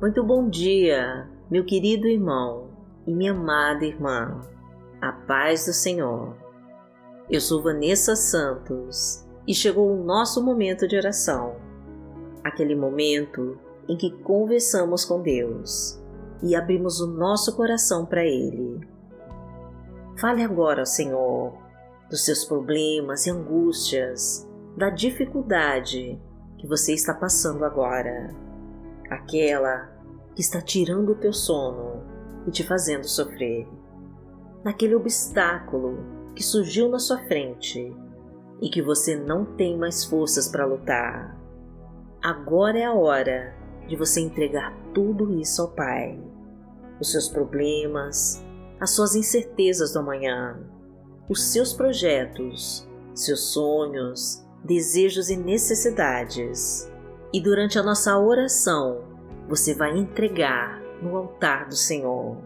[0.00, 2.68] Muito bom dia, meu querido irmão
[3.04, 4.40] e minha amada irmã.
[5.00, 6.36] A paz do Senhor.
[7.28, 11.56] Eu sou Vanessa Santos e chegou o nosso momento de oração.
[12.44, 13.58] Aquele momento
[13.88, 16.00] em que conversamos com Deus
[16.44, 18.78] e abrimos o nosso coração para Ele.
[20.16, 21.58] Fale agora Senhor
[22.08, 26.22] dos seus problemas e angústias, da dificuldade
[26.56, 28.47] que você está passando agora
[29.10, 29.90] aquela
[30.34, 32.02] que está tirando o teu sono
[32.46, 33.68] e te fazendo sofrer,
[34.64, 35.98] naquele obstáculo
[36.34, 37.94] que surgiu na sua frente
[38.60, 41.36] e que você não tem mais forças para lutar.
[42.22, 43.54] Agora é a hora
[43.86, 46.20] de você entregar tudo isso ao Pai.
[47.00, 48.44] Os seus problemas,
[48.80, 50.58] as suas incertezas do amanhã,
[51.28, 56.90] os seus projetos, seus sonhos, desejos e necessidades
[57.32, 59.02] e durante a nossa oração,
[59.48, 62.36] você vai entregar no altar do Senhor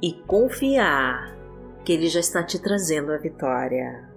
[0.00, 1.36] e confiar
[1.84, 4.08] que Ele já está te trazendo a vitória.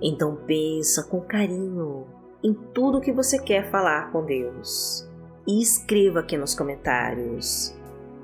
[0.00, 2.06] Então pensa com carinho
[2.42, 5.08] em tudo que você quer falar com Deus
[5.46, 7.74] e escreva aqui nos comentários,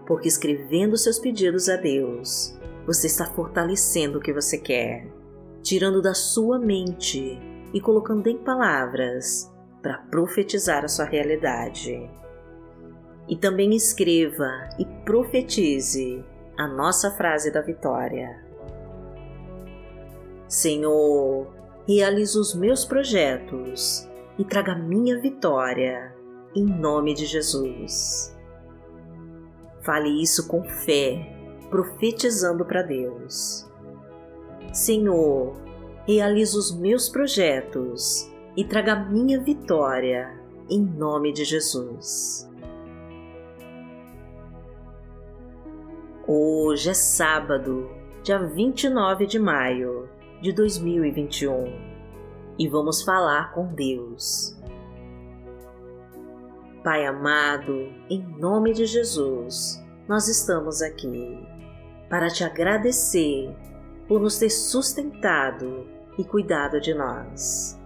[0.07, 5.07] porque escrevendo seus pedidos a Deus, você está fortalecendo o que você quer,
[5.63, 7.39] tirando da sua mente
[7.73, 9.51] e colocando em palavras
[9.83, 12.11] para profetizar a sua realidade.
[13.29, 16.25] E também escreva e profetize
[16.59, 18.45] a nossa frase da vitória.
[20.49, 21.47] Senhor,
[21.87, 26.15] realize os meus projetos e traga minha vitória,
[26.55, 28.37] em nome de Jesus.
[29.83, 31.33] Fale isso com fé,
[31.71, 33.71] profetizando para Deus.
[34.73, 35.55] Senhor,
[36.07, 40.37] realize os meus projetos e traga minha vitória,
[40.69, 42.50] em nome de Jesus.
[46.33, 47.91] Hoje é sábado,
[48.23, 50.09] dia 29 de maio
[50.41, 51.65] de 2021
[52.57, 54.57] e vamos falar com Deus.
[56.85, 61.37] Pai amado, em nome de Jesus, nós estamos aqui
[62.09, 63.53] para te agradecer
[64.07, 65.85] por nos ter sustentado
[66.17, 67.77] e cuidado de nós.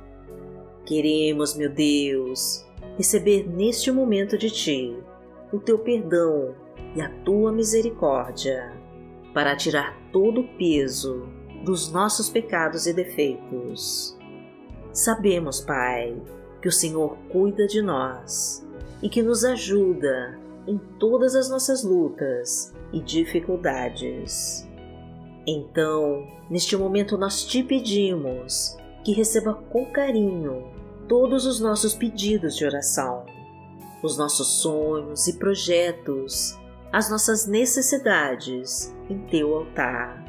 [0.84, 2.62] Queremos, meu Deus,
[2.98, 5.02] receber neste momento de Ti
[5.50, 6.62] o Teu perdão
[6.94, 8.72] e a Tua misericórdia,
[9.32, 11.28] para tirar todo o peso
[11.64, 14.16] dos nossos pecados e defeitos.
[14.92, 16.16] Sabemos, Pai,
[16.62, 18.66] que o Senhor cuida de nós
[19.02, 24.66] e que nos ajuda em todas as nossas lutas e dificuldades.
[25.46, 30.64] Então, neste momento, nós te pedimos que receba com carinho
[31.06, 33.26] todos os nossos pedidos de oração,
[34.02, 36.58] os nossos sonhos e projetos,
[36.94, 40.24] as nossas necessidades em teu altar,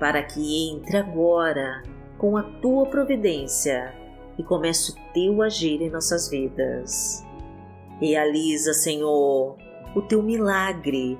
[0.00, 1.82] para que entre agora
[2.18, 3.94] com a tua providência
[4.36, 7.24] e comece o teu agir em nossas vidas.
[8.00, 9.56] Realiza, Senhor,
[9.94, 11.16] o teu milagre,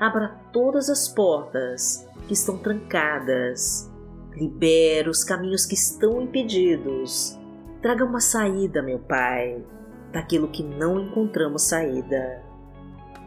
[0.00, 3.92] abra todas as portas que estão trancadas
[4.34, 7.38] Libera os caminhos que estão impedidos.
[7.82, 9.62] Traga uma saída, meu Pai,
[10.10, 12.42] daquilo que não encontramos saída.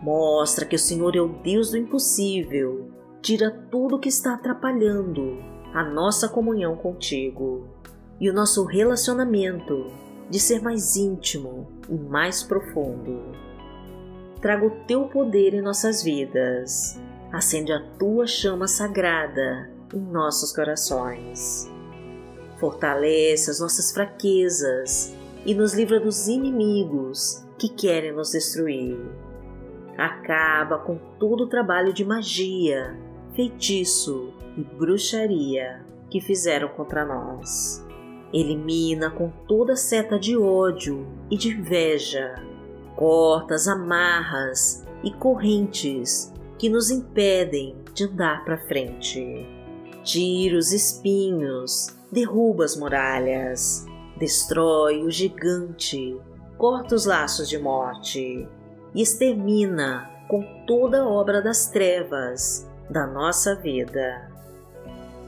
[0.06, 2.92] Mostra que o Senhor é o Deus do impossível.
[3.24, 5.40] Tira tudo que está atrapalhando
[5.74, 7.68] a nossa comunhão contigo
[8.22, 9.92] e o nosso relacionamento
[10.30, 13.32] de ser mais íntimo e mais profundo.
[14.40, 17.02] Traga o teu poder em nossas vidas.
[17.34, 21.68] Acende a tua chama sagrada em nossos corações.
[22.60, 29.00] Fortalece as nossas fraquezas e nos livra dos inimigos que querem nos destruir.
[29.98, 32.98] Acaba com todo o trabalho de magia,
[33.34, 37.86] feitiço e bruxaria que fizeram contra nós.
[38.34, 42.36] Elimina com toda seta de ódio e de inveja,
[42.96, 49.56] cortas, amarras e correntes que nos impedem de andar para frente
[50.06, 53.86] tira os espinhos, derruba as muralhas,
[54.18, 56.16] destrói o gigante,
[56.58, 58.48] corta os laços de morte
[58.96, 64.32] e extermina com toda obra das trevas da nossa vida.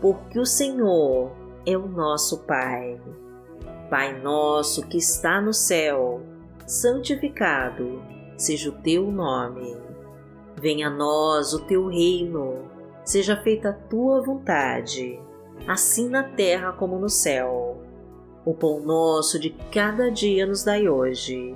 [0.01, 1.31] Porque o Senhor
[1.65, 2.99] é o nosso Pai.
[3.89, 6.21] Pai nosso que está no céu,
[6.65, 8.01] santificado
[8.37, 9.77] seja o teu nome.
[10.59, 12.77] Venha a nós o teu reino
[13.07, 15.17] seja feita a tua vontade,
[15.65, 17.81] assim na terra como no céu.
[18.45, 21.55] O pão nosso de cada dia nos dai hoje.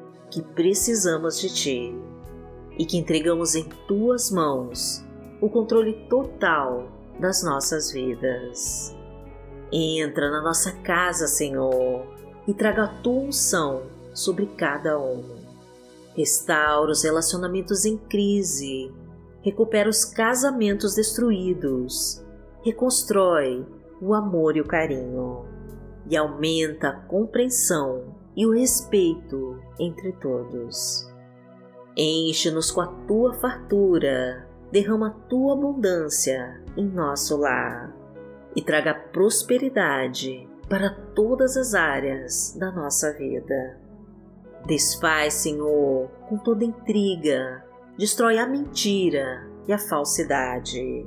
[0.31, 1.95] que precisamos de Ti
[2.79, 5.05] e que entregamos em Tuas mãos
[5.41, 6.89] o controle total
[7.19, 8.95] das nossas vidas.
[9.71, 12.07] Entra na nossa casa, Senhor,
[12.47, 13.83] e traga a Tua unção
[14.13, 15.23] sobre cada um.
[16.15, 18.91] Restaura os relacionamentos em crise,
[19.41, 22.23] recupera os casamentos destruídos,
[22.63, 23.65] reconstrói
[24.01, 25.45] o amor e o carinho
[26.09, 31.09] e aumenta a compreensão e o respeito entre todos.
[31.95, 37.93] Enche-nos com a tua fartura, derrama a tua abundância em nosso lar
[38.55, 43.77] e traga prosperidade para todas as áreas da nossa vida.
[44.65, 47.65] Desfaz, Senhor, com toda intriga,
[47.97, 51.05] destrói a mentira e a falsidade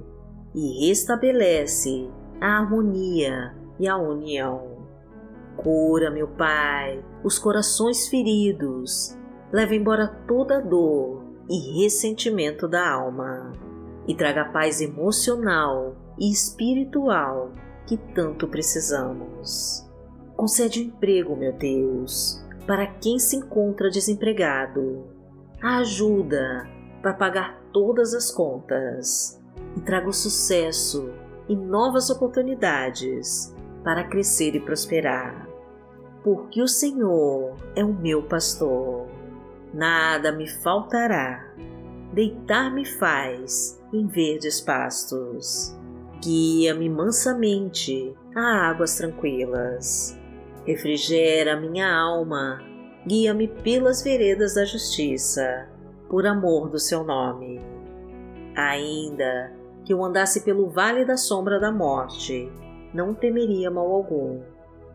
[0.54, 2.10] e restabelece
[2.40, 4.73] a harmonia e a união
[5.56, 9.16] Cura, meu Pai, os corações feridos,
[9.52, 13.52] leva embora toda dor e ressentimento da alma
[14.06, 17.52] e traga paz emocional e espiritual
[17.86, 19.88] que tanto precisamos.
[20.36, 25.04] Concede emprego, meu Deus, para quem se encontra desempregado.
[25.62, 26.68] A ajuda
[27.00, 29.40] para pagar todas as contas
[29.76, 31.10] e traga o sucesso
[31.48, 35.43] e novas oportunidades para crescer e prosperar.
[36.24, 39.06] Porque o Senhor é o meu pastor,
[39.74, 41.52] nada me faltará.
[42.14, 45.76] Deitar-me faz em verdes pastos.
[46.22, 50.18] Guia-me mansamente a águas tranquilas.
[50.64, 52.62] Refrigera minha alma,
[53.06, 55.68] guia-me pelas veredas da justiça,
[56.08, 57.60] por amor do seu nome.
[58.56, 59.52] Ainda
[59.84, 62.50] que eu andasse pelo vale da sombra da morte,
[62.94, 64.40] não temeria mal algum,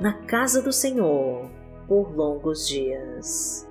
[0.00, 1.50] na casa do Senhor
[1.88, 3.66] por longos dias.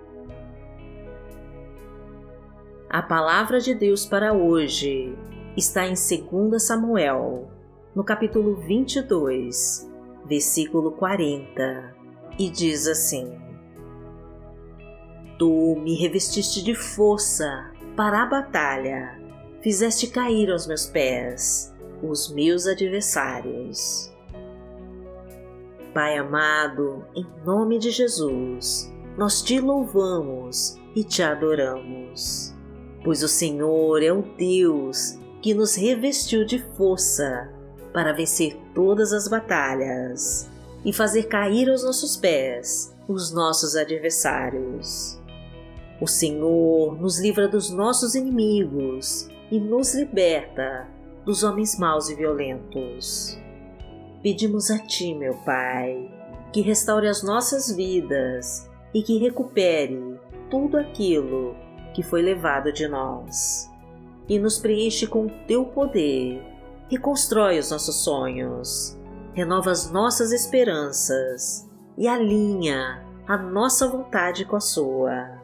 [2.89, 5.17] A palavra de Deus para hoje
[5.55, 7.49] está em 2 Samuel,
[7.93, 9.89] no capítulo 22,
[10.25, 11.95] versículo 40,
[12.39, 13.37] e diz assim:
[15.37, 19.19] Tu me revestiste de força para a batalha,
[19.61, 24.14] fizeste cair aos meus pés os meus adversários.
[25.95, 32.53] Pai amado, em nome de Jesus, nós te louvamos e te adoramos,
[33.01, 37.49] pois o Senhor é o Deus que nos revestiu de força
[37.93, 40.49] para vencer todas as batalhas
[40.83, 45.17] e fazer cair aos nossos pés os nossos adversários.
[46.01, 50.89] O Senhor nos livra dos nossos inimigos e nos liberta
[51.23, 53.44] dos homens maus e violentos
[54.25, 56.11] pedimos a Ti, meu Pai,
[56.51, 61.55] que restaure as nossas vidas e que recupere tudo aquilo
[61.93, 63.69] que foi levado de nós.
[64.27, 66.43] E nos preenche com Teu poder,
[66.89, 68.97] reconstrói os nossos sonhos,
[69.35, 75.39] renova as nossas esperanças e alinha a nossa vontade com a Sua.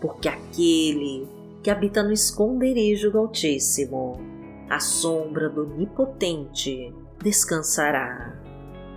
[0.00, 1.26] Porque aquele
[1.64, 4.20] que habita no esconderijo do Altíssimo,
[4.70, 8.38] à sombra do Onipotente, descansará.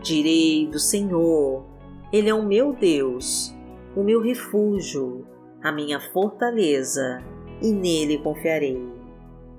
[0.04, 1.66] Direi do Senhor,
[2.12, 3.56] Ele é o meu Deus,
[3.96, 5.26] o meu refúgio,
[5.64, 7.24] a minha fortaleza,
[7.62, 8.86] e nele confiarei.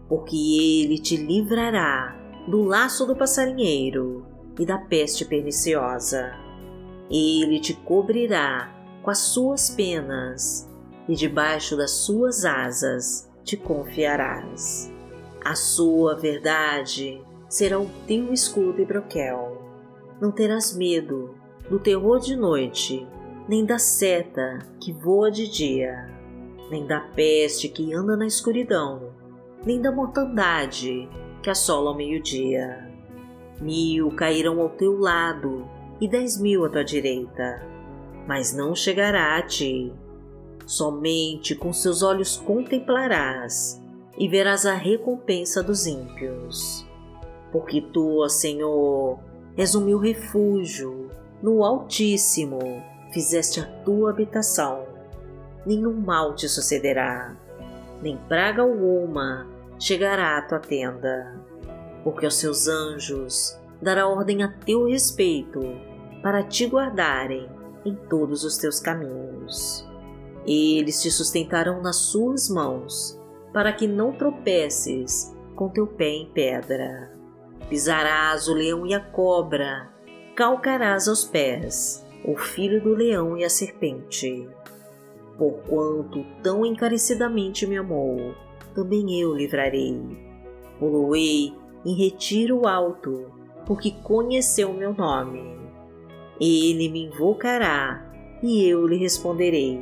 [0.09, 2.15] Porque Ele te livrará
[2.47, 4.25] do laço do passarinheiro
[4.59, 6.33] e da peste perniciosa.
[7.11, 8.73] Ele te cobrirá
[9.03, 10.69] com as suas penas,
[11.09, 14.93] e debaixo das suas asas te confiarás.
[15.43, 19.63] A sua verdade será o teu escudo e broquel.
[20.21, 21.35] Não terás medo
[21.69, 23.07] do terror de noite,
[23.49, 26.09] nem da seta que voa de dia,
[26.71, 29.13] nem da peste que anda na escuridão,
[29.65, 31.09] nem da mortandade
[31.43, 32.91] que assola ao meio-dia.
[33.61, 35.67] Mil cairão ao teu lado
[36.01, 37.63] e dez mil à tua direita,
[38.27, 39.93] mas não chegará a ti.
[40.67, 43.83] Somente com seus olhos contemplarás
[44.19, 46.88] e verás a recompensa dos ímpios.
[47.53, 49.19] Porque tu, ó Senhor,
[49.57, 51.11] és o meu refúgio,
[51.43, 54.87] no Altíssimo fizeste a tua habitação.
[55.67, 57.37] Nenhum mal te sucederá,
[58.03, 59.47] nem praga alguma
[59.79, 61.35] chegará à tua tenda,
[62.03, 65.61] porque aos seus anjos dará ordem a teu respeito
[66.23, 67.49] para te guardarem
[67.85, 69.89] em todos os teus caminhos.
[70.47, 73.21] Eles te sustentarão nas suas mãos,
[73.53, 77.18] para que não tropeces com teu pé em pedra.
[77.69, 79.91] Pisarás o leão e a cobra,
[80.35, 84.49] calcarás aos pés o filho do leão e a serpente.
[85.37, 88.35] Porquanto tão encarecidamente me amou,
[88.75, 90.01] também eu livrarei.
[90.81, 91.53] Poloei
[91.85, 93.31] em retiro alto,
[93.67, 95.59] porque conheceu meu nome.
[96.41, 98.11] Ele me invocará
[98.43, 99.79] e eu lhe responderei.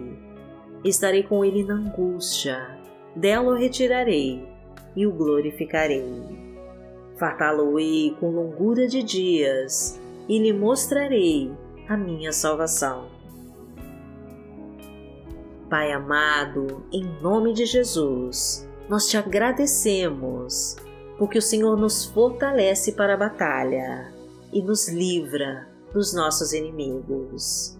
[0.84, 2.78] Estarei com ele na angústia,
[3.14, 4.46] dela o retirarei
[4.94, 6.45] e o glorificarei.
[7.16, 11.50] Fartá-lo-ei com longura de dias e lhe mostrarei
[11.88, 13.08] a minha salvação.
[15.70, 20.76] Pai amado, em nome de Jesus, nós te agradecemos
[21.18, 24.12] porque o Senhor nos fortalece para a batalha
[24.52, 27.78] e nos livra dos nossos inimigos.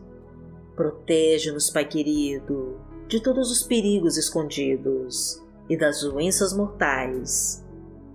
[0.75, 7.66] Protege-nos, Pai querido, de todos os perigos escondidos e das doenças mortais.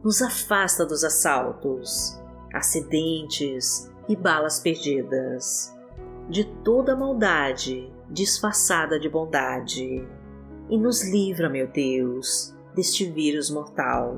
[0.03, 2.19] Nos afasta dos assaltos,
[2.53, 5.75] acidentes e balas perdidas,
[6.29, 10.07] de toda maldade disfarçada de bondade,
[10.69, 14.17] e nos livra, meu Deus, deste vírus mortal.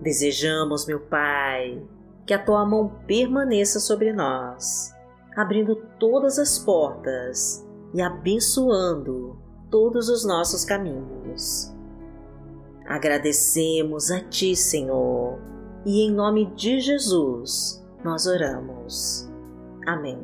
[0.00, 1.82] Desejamos, meu Pai,
[2.26, 4.94] que a tua mão permaneça sobre nós,
[5.36, 9.38] abrindo todas as portas e abençoando
[9.70, 11.73] todos os nossos caminhos.
[12.86, 15.38] Agradecemos a Ti, Senhor,
[15.86, 19.30] e em nome de Jesus nós oramos.
[19.86, 20.18] Amém.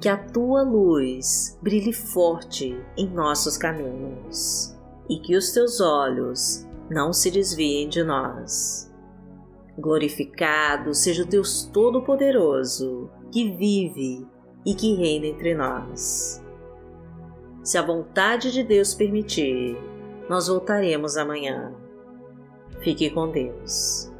[0.00, 4.76] Que a Tua luz brilhe forte em nossos caminhos
[5.08, 8.92] e que os Teus olhos não se desviem de nós.
[9.78, 14.26] Glorificado seja o Deus Todo-Poderoso, que vive
[14.66, 16.42] e que reina entre nós.
[17.68, 19.76] Se a vontade de Deus permitir,
[20.26, 21.70] nós voltaremos amanhã.
[22.80, 24.10] Fique com Deus.